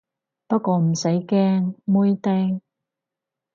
[0.47, 2.59] 不過唔使驚，妹釘